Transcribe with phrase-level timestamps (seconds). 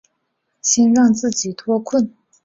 [0.63, 2.11] 先让自己脱困